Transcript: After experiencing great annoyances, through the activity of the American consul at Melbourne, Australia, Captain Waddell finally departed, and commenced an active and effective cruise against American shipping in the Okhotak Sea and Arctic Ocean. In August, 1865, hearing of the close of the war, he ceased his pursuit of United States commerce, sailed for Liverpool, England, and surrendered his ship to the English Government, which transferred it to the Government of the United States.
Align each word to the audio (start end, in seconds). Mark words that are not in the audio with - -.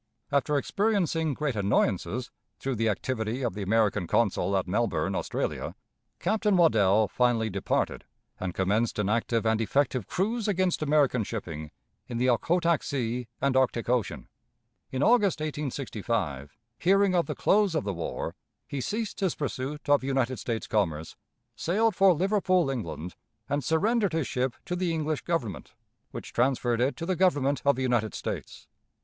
After 0.31 0.57
experiencing 0.57 1.35
great 1.35 1.55
annoyances, 1.55 2.31
through 2.57 2.73
the 2.73 2.89
activity 2.89 3.43
of 3.43 3.53
the 3.53 3.61
American 3.61 4.07
consul 4.07 4.57
at 4.57 4.67
Melbourne, 4.67 5.13
Australia, 5.13 5.75
Captain 6.17 6.57
Waddell 6.57 7.07
finally 7.07 7.51
departed, 7.51 8.03
and 8.39 8.55
commenced 8.55 8.97
an 8.97 9.09
active 9.09 9.45
and 9.45 9.61
effective 9.61 10.07
cruise 10.07 10.47
against 10.47 10.81
American 10.81 11.23
shipping 11.23 11.69
in 12.07 12.17
the 12.17 12.29
Okhotak 12.31 12.81
Sea 12.81 13.27
and 13.39 13.55
Arctic 13.55 13.89
Ocean. 13.89 14.27
In 14.91 15.03
August, 15.03 15.39
1865, 15.39 16.57
hearing 16.79 17.13
of 17.13 17.27
the 17.27 17.35
close 17.35 17.75
of 17.75 17.83
the 17.83 17.93
war, 17.93 18.33
he 18.67 18.81
ceased 18.81 19.19
his 19.19 19.35
pursuit 19.35 19.87
of 19.87 20.03
United 20.03 20.39
States 20.39 20.65
commerce, 20.65 21.15
sailed 21.55 21.95
for 21.95 22.11
Liverpool, 22.15 22.71
England, 22.71 23.13
and 23.47 23.63
surrendered 23.63 24.13
his 24.13 24.25
ship 24.27 24.55
to 24.65 24.75
the 24.75 24.91
English 24.91 25.21
Government, 25.25 25.75
which 26.09 26.33
transferred 26.33 26.81
it 26.81 26.97
to 26.97 27.05
the 27.05 27.15
Government 27.15 27.61
of 27.63 27.75
the 27.75 27.83
United 27.83 28.15
States. 28.15 28.65